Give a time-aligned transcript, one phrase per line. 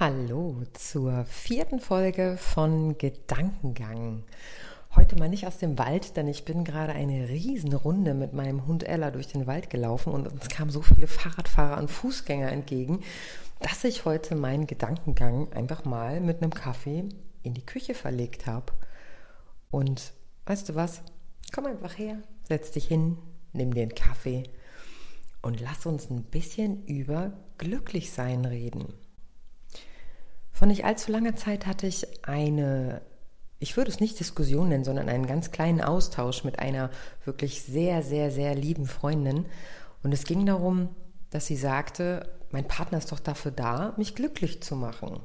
[0.00, 4.22] Hallo zur vierten Folge von Gedankengang.
[4.94, 8.84] Heute mal nicht aus dem Wald, denn ich bin gerade eine Riesenrunde mit meinem Hund
[8.84, 13.00] Ella durch den Wald gelaufen und uns kamen so viele Fahrradfahrer und Fußgänger entgegen,
[13.60, 17.04] dass ich heute meinen Gedankengang einfach mal mit einem Kaffee
[17.48, 18.72] in die Küche verlegt habe.
[19.70, 20.12] Und
[20.46, 21.02] weißt du was?
[21.52, 23.18] Komm einfach her, setz dich hin,
[23.52, 24.44] nimm dir einen Kaffee
[25.42, 28.94] und lass uns ein bisschen über Glücklichsein reden.
[30.52, 33.02] Vor nicht allzu langer Zeit hatte ich eine,
[33.58, 36.90] ich würde es nicht Diskussion nennen, sondern einen ganz kleinen Austausch mit einer
[37.24, 39.46] wirklich sehr, sehr, sehr lieben Freundin.
[40.02, 40.88] Und es ging darum,
[41.30, 45.20] dass sie sagte, mein Partner ist doch dafür da, mich glücklich zu machen.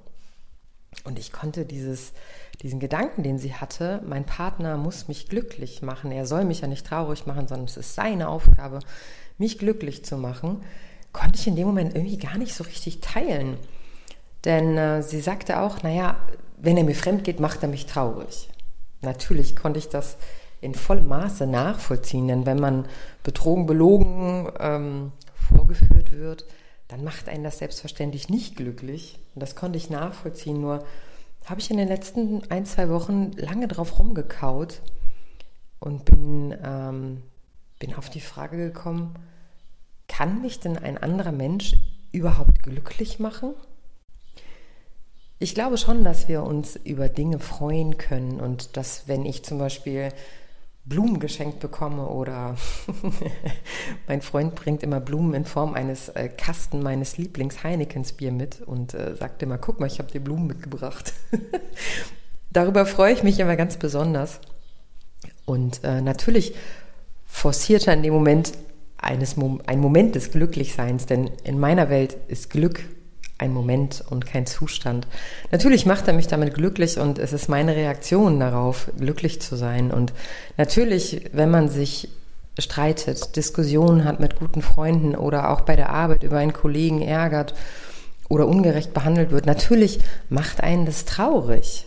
[1.03, 2.13] Und ich konnte dieses,
[2.61, 6.67] diesen Gedanken, den sie hatte, mein Partner muss mich glücklich machen, er soll mich ja
[6.67, 8.79] nicht traurig machen, sondern es ist seine Aufgabe,
[9.37, 10.63] mich glücklich zu machen,
[11.11, 13.57] konnte ich in dem Moment irgendwie gar nicht so richtig teilen.
[14.45, 16.17] Denn äh, sie sagte auch, naja,
[16.57, 18.49] wenn er mir fremd geht, macht er mich traurig.
[19.01, 20.17] Natürlich konnte ich das
[20.61, 22.87] in vollem Maße nachvollziehen, denn wenn man
[23.21, 26.45] betrogen, belogen ähm, vorgeführt wird,
[26.93, 29.17] dann macht einen das selbstverständlich nicht glücklich.
[29.33, 30.85] Und das konnte ich nachvollziehen, nur
[31.45, 34.79] habe ich in den letzten ein, zwei Wochen lange drauf rumgekaut
[35.79, 37.23] und bin, ähm,
[37.79, 39.15] bin auf die Frage gekommen,
[40.07, 41.73] kann mich denn ein anderer Mensch
[42.11, 43.55] überhaupt glücklich machen?
[45.39, 49.57] Ich glaube schon, dass wir uns über Dinge freuen können und dass, wenn ich zum
[49.57, 50.09] Beispiel
[50.85, 52.57] Blumen geschenkt bekomme oder
[54.07, 59.15] mein Freund bringt immer Blumen in Form eines äh, Kasten meines Lieblings-Heinekens-Bier mit und äh,
[59.15, 61.13] sagt immer, guck mal, ich habe dir Blumen mitgebracht.
[62.51, 64.41] Darüber freue ich mich immer ganz besonders.
[65.45, 66.53] Und äh, natürlich
[67.25, 68.53] forciert er in dem Moment
[68.97, 72.83] eines, ein Moment des Glücklichseins, denn in meiner Welt ist Glück
[73.37, 75.07] ein Moment und kein Zustand.
[75.51, 79.91] Natürlich macht er mich damit glücklich und es ist meine Reaktion darauf, glücklich zu sein.
[79.91, 80.13] Und
[80.57, 82.09] natürlich, wenn man sich
[82.59, 87.53] streitet, Diskussionen hat mit guten Freunden oder auch bei der Arbeit über einen Kollegen ärgert
[88.29, 91.85] oder ungerecht behandelt wird, natürlich macht einen das traurig.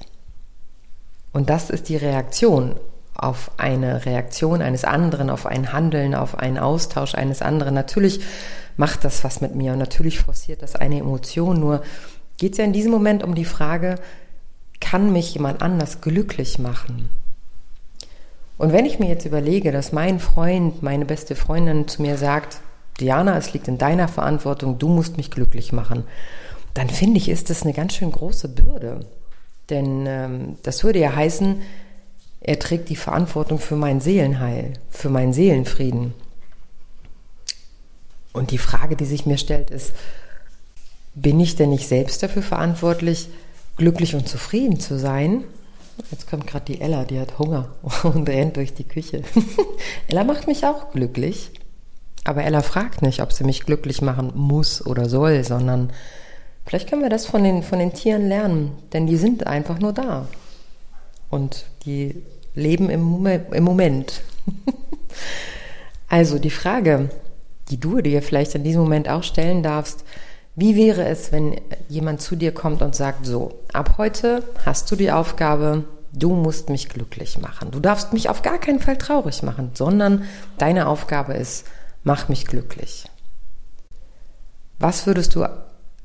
[1.33, 2.77] Und das ist die Reaktion
[3.19, 7.75] auf eine Reaktion eines anderen, auf ein Handeln, auf einen Austausch eines anderen.
[7.75, 8.21] Natürlich
[8.77, 11.59] macht das was mit mir und natürlich forciert das eine Emotion.
[11.59, 11.83] Nur
[12.37, 13.97] geht es ja in diesem Moment um die Frage,
[14.81, 17.09] kann mich jemand anders glücklich machen?
[18.59, 22.61] Und wenn ich mir jetzt überlege, dass mein Freund, meine beste Freundin zu mir sagt,
[23.01, 26.05] Diana, es liegt in deiner Verantwortung, du musst mich glücklich machen,
[26.73, 29.01] dann finde ich, ist das eine ganz schön große Bürde.
[29.69, 31.61] Denn ähm, das würde ja heißen,
[32.41, 36.15] er trägt die Verantwortung für mein Seelenheil, für meinen Seelenfrieden.
[38.33, 39.93] Und die Frage, die sich mir stellt, ist,
[41.15, 43.29] bin ich denn nicht selbst dafür verantwortlich,
[43.77, 45.45] glücklich und zufrieden zu sein?
[46.11, 47.71] Jetzt kommt gerade die Ella, die hat Hunger
[48.03, 49.23] und rennt durch die Küche.
[50.09, 51.51] Ella macht mich auch glücklich,
[52.25, 55.91] aber Ella fragt nicht, ob sie mich glücklich machen muss oder soll, sondern
[56.67, 59.95] vielleicht können wir das von den, von den Tieren lernen, denn die sind einfach nur
[59.95, 60.29] da
[61.31, 62.23] und die
[62.55, 64.23] leben im, im Moment.
[66.09, 67.11] also die Frage,
[67.69, 70.05] die du dir vielleicht in diesem Moment auch stellen darfst,
[70.55, 74.97] wie wäre es, wenn jemand zu dir kommt und sagt, so, ab heute hast du
[74.97, 77.71] die Aufgabe, du musst mich glücklich machen.
[77.71, 80.25] Du darfst mich auf gar keinen Fall traurig machen, sondern
[80.57, 81.67] deine Aufgabe ist,
[82.05, 83.05] mach mich glücklich.
[84.79, 85.47] Was würdest du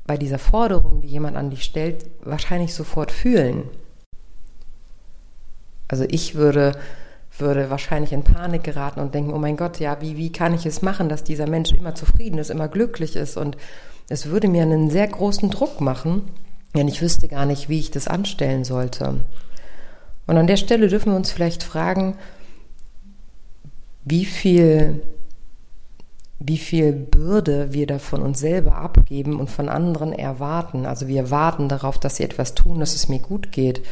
[0.06, 3.70] bei dieser Forderung, die jemand an dich stellt, wahrscheinlich sofort fühlen?
[5.92, 6.72] Also ich würde
[7.38, 10.66] würde wahrscheinlich in Panik geraten und denken, oh mein Gott, ja, wie, wie kann ich
[10.66, 13.36] es machen, dass dieser Mensch immer zufrieden ist, immer glücklich ist?
[13.36, 13.56] Und
[14.08, 16.30] es würde mir einen sehr großen Druck machen,
[16.76, 19.24] denn ich wüsste gar nicht, wie ich das anstellen sollte.
[20.26, 22.16] Und an der Stelle dürfen wir uns vielleicht fragen,
[24.04, 25.02] wie viel,
[26.38, 30.86] wie viel Bürde wir da von uns selber abgeben und von anderen erwarten.
[30.86, 33.82] Also wir warten darauf, dass sie etwas tun, dass es mir gut geht.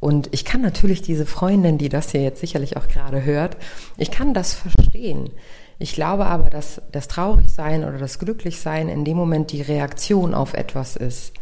[0.00, 3.58] Und ich kann natürlich diese Freundin, die das hier jetzt sicherlich auch gerade hört,
[3.98, 5.30] ich kann das verstehen.
[5.78, 10.54] Ich glaube aber, dass das Traurigsein oder das Glücklichsein in dem Moment die Reaktion auf
[10.54, 11.32] etwas ist.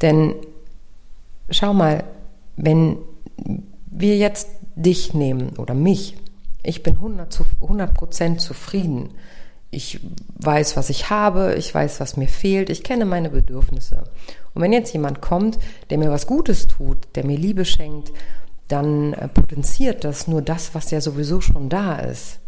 [0.00, 0.34] Denn
[1.50, 2.04] schau mal,
[2.56, 2.98] wenn
[3.86, 6.16] wir jetzt dich nehmen oder mich,
[6.62, 9.10] ich bin 100 Prozent zufrieden.
[9.70, 10.00] Ich
[10.36, 14.04] weiß, was ich habe, ich weiß, was mir fehlt, ich kenne meine Bedürfnisse.
[14.54, 15.58] Und wenn jetzt jemand kommt,
[15.90, 18.12] der mir was Gutes tut, der mir Liebe schenkt,
[18.68, 22.38] dann äh, potenziert das nur das, was ja sowieso schon da ist.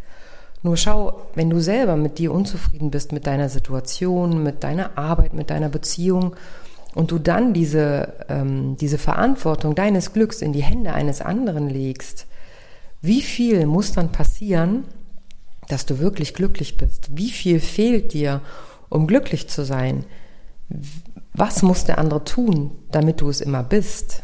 [0.62, 5.34] Nur schau, wenn du selber mit dir unzufrieden bist, mit deiner Situation, mit deiner Arbeit,
[5.34, 6.36] mit deiner Beziehung
[6.94, 12.26] und du dann diese, ähm, diese Verantwortung deines Glücks in die Hände eines anderen legst,
[13.02, 14.84] wie viel muss dann passieren,
[15.68, 17.10] dass du wirklich glücklich bist?
[17.14, 18.40] Wie viel fehlt dir,
[18.88, 20.06] um glücklich zu sein?
[21.34, 24.22] Was muss der andere tun, damit du es immer bist?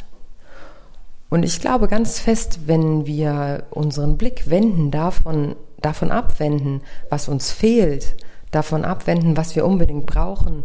[1.29, 7.51] Und ich glaube ganz fest, wenn wir unseren Blick wenden davon, davon abwenden, was uns
[7.51, 8.17] fehlt,
[8.53, 10.65] davon abwenden, was wir unbedingt brauchen,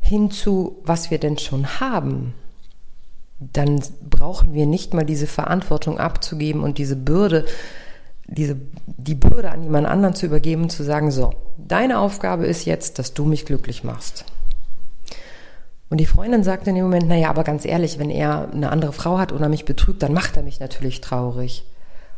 [0.00, 2.34] hinzu, was wir denn schon haben,
[3.40, 7.44] dann brauchen wir nicht mal diese Verantwortung abzugeben und diese Bürde,
[8.26, 8.56] diese,
[8.86, 13.14] die Bürde an jemand anderen zu übergeben, zu sagen, so, deine Aufgabe ist jetzt, dass
[13.14, 14.24] du mich glücklich machst.
[15.90, 18.92] Und die Freundin sagte in dem Moment, naja, aber ganz ehrlich, wenn er eine andere
[18.92, 21.64] Frau hat oder mich betrügt, dann macht er mich natürlich traurig.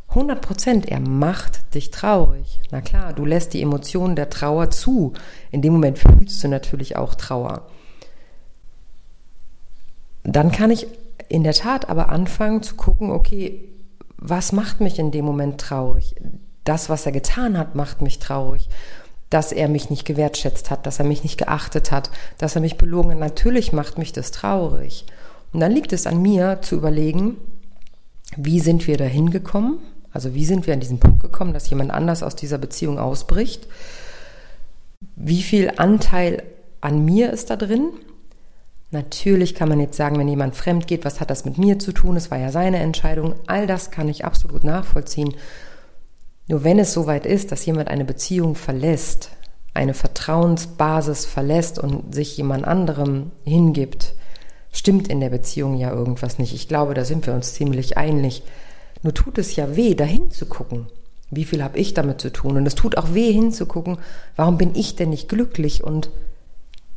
[0.08, 2.60] 100 Prozent, er macht dich traurig.
[2.72, 5.12] Na klar, du lässt die Emotionen der Trauer zu.
[5.52, 7.68] In dem Moment fühlst du natürlich auch Trauer.
[10.24, 10.88] Dann kann ich
[11.28, 13.68] in der Tat aber anfangen zu gucken, okay,
[14.16, 16.16] was macht mich in dem Moment traurig?
[16.64, 18.68] Das, was er getan hat, macht mich traurig.
[19.30, 22.76] Dass er mich nicht gewertschätzt hat, dass er mich nicht geachtet hat, dass er mich
[22.76, 23.18] belogen hat.
[23.18, 25.06] Natürlich macht mich das traurig.
[25.52, 27.36] Und dann liegt es an mir zu überlegen,
[28.36, 29.78] wie sind wir da hingekommen?
[30.12, 33.66] Also wie sind wir an diesen Punkt gekommen, dass jemand anders aus dieser Beziehung ausbricht?
[35.16, 36.42] Wie viel Anteil
[36.80, 37.90] an mir ist da drin?
[38.90, 41.92] Natürlich kann man jetzt sagen, wenn jemand fremd geht, was hat das mit mir zu
[41.92, 42.16] tun?
[42.16, 43.34] Es war ja seine Entscheidung.
[43.46, 45.34] All das kann ich absolut nachvollziehen.
[46.50, 49.30] Nur wenn es soweit ist, dass jemand eine Beziehung verlässt,
[49.72, 54.14] eine Vertrauensbasis verlässt und sich jemand anderem hingibt,
[54.72, 56.52] stimmt in der Beziehung ja irgendwas nicht.
[56.52, 58.42] Ich glaube, da sind wir uns ziemlich einig.
[59.04, 60.88] Nur tut es ja weh, dahin zu gucken.
[61.30, 62.56] Wie viel habe ich damit zu tun?
[62.56, 63.98] Und es tut auch weh hinzugucken,
[64.34, 66.10] warum bin ich denn nicht glücklich und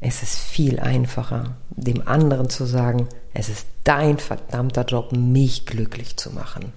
[0.01, 6.17] es ist viel einfacher, dem anderen zu sagen, es ist dein verdammter Job, mich glücklich
[6.17, 6.73] zu machen.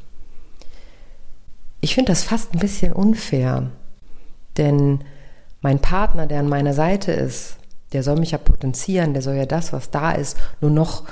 [1.86, 3.70] Ich finde das fast ein bisschen unfair,
[4.56, 5.04] denn
[5.60, 7.58] mein Partner, der an meiner Seite ist,
[7.92, 11.04] der soll mich ja potenzieren, der soll ja das, was da ist, nur noch,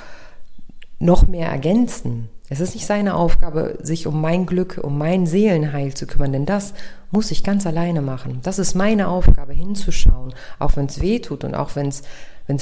[0.99, 2.27] noch mehr ergänzen.
[2.49, 6.45] Es ist nicht seine Aufgabe, sich um mein Glück, um mein Seelenheil zu kümmern, denn
[6.45, 6.73] das
[7.09, 8.41] muss ich ganz alleine machen.
[8.43, 12.03] Das ist meine Aufgabe, hinzuschauen, auch wenn es weh tut und auch wenn es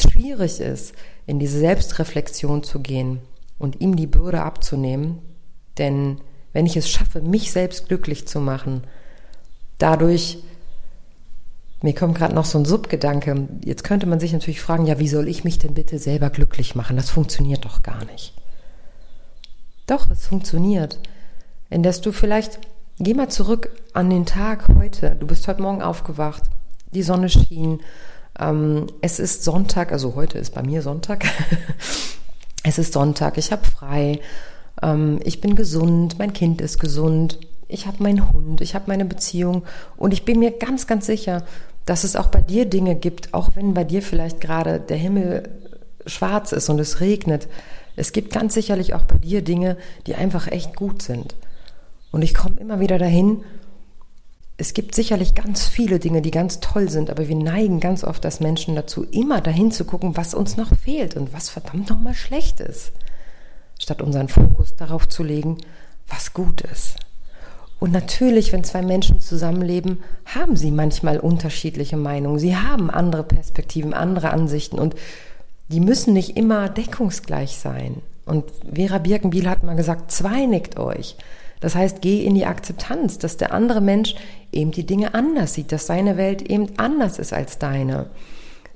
[0.03, 0.93] schwierig ist,
[1.25, 3.21] in diese Selbstreflexion zu gehen
[3.57, 5.17] und ihm die Bürde abzunehmen.
[5.79, 6.19] Denn
[6.53, 8.83] wenn ich es schaffe, mich selbst glücklich zu machen,
[9.77, 10.39] dadurch
[11.83, 13.49] mir kommt gerade noch so ein Subgedanke.
[13.65, 16.75] Jetzt könnte man sich natürlich fragen, ja, wie soll ich mich denn bitte selber glücklich
[16.75, 16.95] machen?
[16.95, 18.33] Das funktioniert doch gar nicht.
[19.85, 20.97] Doch, es funktioniert.
[21.69, 22.59] Indes du vielleicht,
[22.99, 25.17] geh mal zurück an den Tag heute.
[25.19, 26.43] Du bist heute Morgen aufgewacht,
[26.93, 27.81] die Sonne schien,
[28.39, 31.25] ähm, es ist Sonntag, also heute ist bei mir Sonntag.
[32.63, 34.21] es ist Sonntag, ich habe frei,
[34.83, 39.05] ähm, ich bin gesund, mein Kind ist gesund, ich habe meinen Hund, ich habe meine
[39.05, 39.63] Beziehung
[39.97, 41.43] und ich bin mir ganz, ganz sicher,
[41.85, 45.49] dass es auch bei dir Dinge gibt, auch wenn bei dir vielleicht gerade der Himmel
[46.05, 47.47] schwarz ist und es regnet,
[47.95, 49.77] es gibt ganz sicherlich auch bei dir Dinge,
[50.07, 51.35] die einfach echt gut sind.
[52.11, 53.43] Und ich komme immer wieder dahin,
[54.57, 58.23] es gibt sicherlich ganz viele Dinge, die ganz toll sind, aber wir neigen ganz oft
[58.25, 62.13] als Menschen dazu, immer dahin zu gucken, was uns noch fehlt und was verdammt nochmal
[62.13, 62.91] schlecht ist,
[63.83, 65.57] statt unseren Fokus darauf zu legen,
[66.07, 66.95] was gut ist.
[67.79, 72.39] Und natürlich, wenn zwei Menschen zusammenleben, haben sie manchmal unterschiedliche Meinungen.
[72.39, 74.95] Sie haben andere Perspektiven, andere Ansichten und
[75.67, 78.01] die müssen nicht immer deckungsgleich sein.
[78.25, 81.17] Und Vera Birkenbiel hat mal gesagt, zweinigt euch.
[81.59, 84.15] Das heißt, geh in die Akzeptanz, dass der andere Mensch
[84.51, 88.07] eben die Dinge anders sieht, dass seine Welt eben anders ist als deine,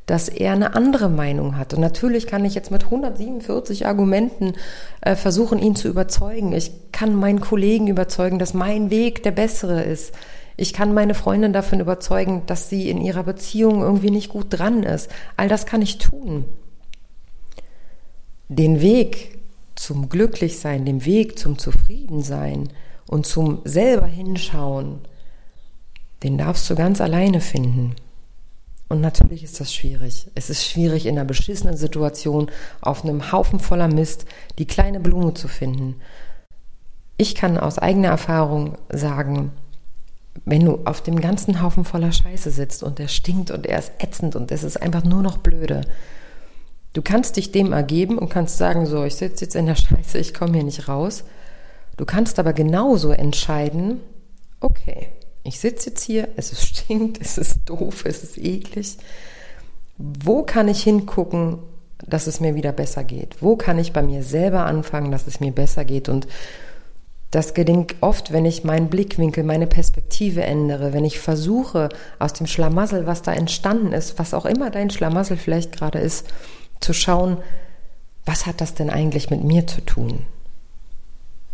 [0.07, 1.75] dass er eine andere Meinung hat.
[1.75, 4.53] Und natürlich kann ich jetzt mit 147 Argumenten
[5.01, 6.53] äh, versuchen, ihn zu überzeugen.
[6.53, 10.15] Ich kann meinen Kollegen überzeugen, dass mein Weg der bessere ist.
[10.55, 14.81] Ich kann meine Freundin davon überzeugen, dass sie in ihrer Beziehung irgendwie nicht gut dran
[14.81, 15.11] ist.
[15.35, 16.45] All das kann ich tun
[18.49, 19.39] den Weg
[19.75, 22.69] zum Glücklichsein, den Weg zum Zufriedensein
[23.07, 24.99] und zum selber hinschauen,
[26.23, 27.95] den darfst du ganz alleine finden.
[28.89, 30.27] Und natürlich ist das schwierig.
[30.35, 32.49] Es ist schwierig, in einer beschissenen Situation
[32.81, 34.25] auf einem Haufen voller Mist
[34.57, 35.95] die kleine Blume zu finden.
[37.17, 39.51] Ich kann aus eigener Erfahrung sagen,
[40.45, 43.91] wenn du auf dem ganzen Haufen voller Scheiße sitzt und der stinkt und er ist
[43.99, 45.81] ätzend und es ist einfach nur noch blöde,
[46.97, 50.17] Du kannst dich dem ergeben und kannst sagen, so, ich sitze jetzt in der Scheiße,
[50.17, 51.25] ich komme hier nicht raus.
[51.95, 53.99] Du kannst aber genauso entscheiden,
[54.61, 55.09] okay,
[55.47, 58.97] ich sitze jetzt hier, es ist stinkt, es ist doof, es ist eklig.
[59.97, 61.59] Wo kann ich hingucken,
[62.05, 63.41] dass es mir wieder besser geht?
[63.41, 66.09] Wo kann ich bei mir selber anfangen, dass es mir besser geht?
[66.09, 66.27] Und
[67.31, 71.89] das gelingt oft, wenn ich meinen Blickwinkel, meine Perspektive ändere, wenn ich versuche,
[72.19, 76.27] aus dem Schlamassel, was da entstanden ist, was auch immer dein Schlamassel vielleicht gerade ist,
[76.79, 77.37] zu schauen,
[78.25, 80.25] was hat das denn eigentlich mit mir zu tun?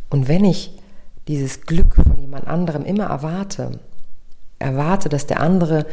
[0.10, 0.72] Und wenn ich
[1.28, 3.80] dieses Glück von jemand anderem immer erwarte,
[4.60, 5.86] erwarte, dass der andere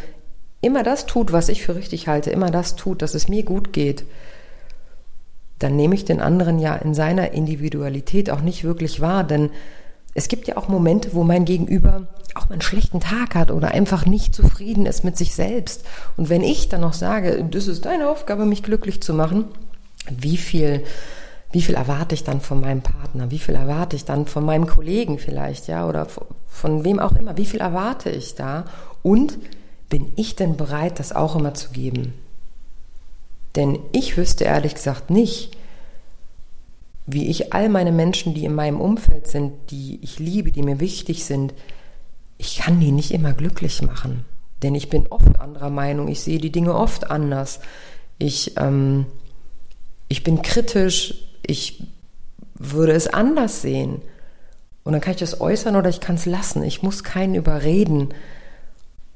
[0.61, 3.73] immer das tut, was ich für richtig halte, immer das tut, dass es mir gut
[3.73, 4.05] geht,
[5.59, 9.51] dann nehme ich den anderen ja in seiner Individualität auch nicht wirklich wahr, denn
[10.15, 13.73] es gibt ja auch Momente, wo mein Gegenüber auch mal einen schlechten Tag hat oder
[13.73, 15.85] einfach nicht zufrieden ist mit sich selbst.
[16.17, 19.45] Und wenn ich dann noch sage, das ist deine Aufgabe, mich glücklich zu machen,
[20.09, 20.83] wie viel,
[21.53, 23.31] wie viel erwarte ich dann von meinem Partner?
[23.31, 26.07] Wie viel erwarte ich dann von meinem Kollegen vielleicht, ja, oder
[26.47, 27.37] von wem auch immer?
[27.37, 28.67] Wie viel erwarte ich da?
[29.03, 29.39] Und
[29.89, 32.15] bin ich denn bereit, das auch immer zu geben?
[33.57, 35.57] Denn ich wüsste ehrlich gesagt nicht,
[37.07, 40.79] wie ich all meine Menschen, die in meinem Umfeld sind, die ich liebe, die mir
[40.79, 41.53] wichtig sind,
[42.39, 44.25] ich kann die nicht immer glücklich machen.
[44.63, 47.59] Denn ich bin oft anderer Meinung, ich sehe die Dinge oft anders.
[48.19, 49.07] Ich, ähm,
[50.09, 51.83] ich bin kritisch, ich
[52.55, 54.03] würde es anders sehen.
[54.85, 56.63] Und dann kann ich das äußern oder ich kann es lassen.
[56.63, 58.09] Ich muss keinen überreden.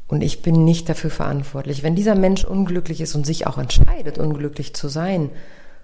[0.09, 1.83] Und ich bin nicht dafür verantwortlich.
[1.83, 5.31] Wenn dieser Mensch unglücklich ist und sich auch entscheidet, unglücklich zu sein,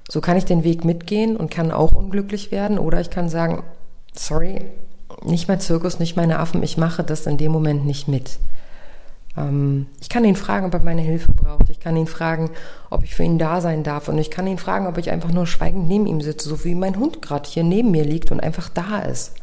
[0.09, 3.63] so kann ich den Weg mitgehen und kann auch unglücklich werden oder ich kann sagen,
[4.13, 4.67] sorry,
[5.23, 8.39] nicht mein Zirkus, nicht meine Affen, ich mache das in dem Moment nicht mit.
[9.37, 11.71] Ähm, ich kann ihn fragen, ob er meine Hilfe braucht.
[11.71, 12.51] Ich kann ihn fragen,
[12.91, 14.09] ob ich für ihn da sein darf.
[14.09, 16.75] Und ich kann ihn fragen, ob ich einfach nur schweigend neben ihm sitze, so wie
[16.75, 19.35] mein Hund gerade hier neben mir liegt und einfach da ist.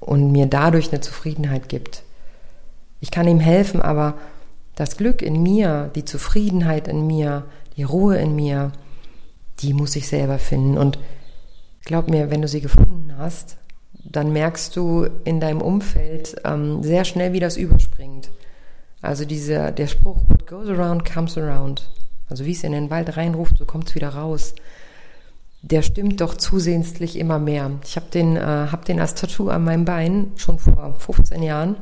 [0.00, 2.02] Und mir dadurch eine Zufriedenheit gibt.
[3.00, 4.14] Ich kann ihm helfen, aber
[4.74, 7.44] das Glück in mir, die Zufriedenheit in mir,
[7.76, 8.72] die Ruhe in mir,
[9.60, 10.78] die muss ich selber finden.
[10.78, 10.98] Und
[11.84, 13.56] glaub mir, wenn du sie gefunden hast,
[13.92, 18.30] dann merkst du in deinem Umfeld ähm, sehr schnell, wie das überspringt.
[19.04, 21.88] Also dieser, der Spruch, what goes around comes around.
[22.28, 24.54] Also wie es in den Wald reinruft, so kommt es wieder raus.
[25.62, 27.70] Der stimmt doch zusehenslich immer mehr.
[27.84, 31.76] Ich habe den, äh, hab den als Tattoo an meinem Bein schon vor 15 Jahren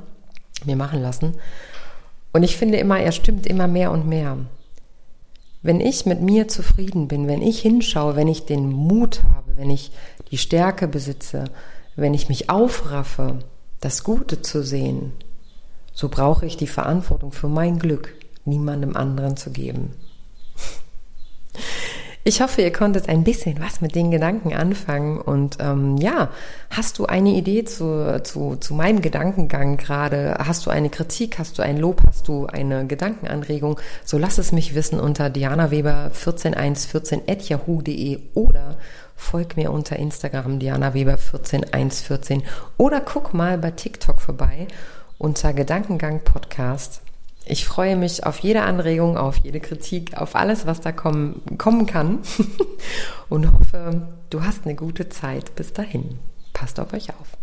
[0.64, 1.34] mir machen lassen.
[2.32, 4.38] Und ich finde immer, er stimmt immer mehr und mehr.
[5.62, 9.70] Wenn ich mit mir zufrieden bin, wenn ich hinschaue, wenn ich den Mut habe, wenn
[9.70, 9.92] ich
[10.30, 11.44] die Stärke besitze,
[11.94, 13.38] wenn ich mich aufraffe,
[13.80, 15.12] das Gute zu sehen,
[15.92, 19.94] so brauche ich die Verantwortung für mein Glück niemandem anderen zu geben.
[22.25, 25.20] Ich hoffe, ihr konntet ein bisschen was mit den Gedanken anfangen.
[25.20, 26.30] Und ähm, ja,
[26.70, 30.37] hast du eine Idee zu, zu, zu meinem Gedankengang gerade?
[30.38, 31.40] Hast du eine Kritik?
[31.40, 32.00] Hast du ein Lob?
[32.06, 33.80] Hast du eine Gedankenanregung?
[34.04, 38.76] So lass es mich wissen unter dianaweber14114 at yahoo.de oder
[39.16, 42.42] folg mir unter Instagram dianaweber14114
[42.76, 44.68] oder guck mal bei TikTok vorbei
[45.22, 47.00] unter Gedankengang Podcast.
[47.44, 51.86] Ich freue mich auf jede Anregung, auf jede Kritik, auf alles, was da kommen, kommen
[51.86, 52.18] kann
[53.28, 55.54] und hoffe, du hast eine gute Zeit.
[55.54, 56.18] Bis dahin.
[56.52, 57.41] Passt auf euch auf.